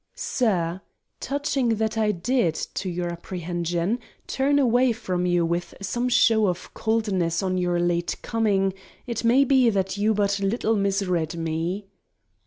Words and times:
SIR,—Touching 0.15 1.75
that 1.75 1.95
I 1.95 2.11
did, 2.11 2.55
to 2.73 2.89
your 2.89 3.09
apprehension, 3.11 3.99
turn 4.25 4.57
away 4.57 4.93
from 4.93 5.27
you 5.27 5.45
with 5.45 5.75
some 5.79 6.09
show 6.09 6.47
of 6.47 6.73
coldness 6.73 7.43
on 7.43 7.59
your 7.59 7.79
late 7.79 8.15
coming, 8.23 8.73
it 9.05 9.23
may 9.23 9.43
be 9.45 9.69
that 9.69 9.97
you 9.97 10.15
but 10.15 10.39
little 10.39 10.75
misread 10.75 11.35
me. 11.35 11.85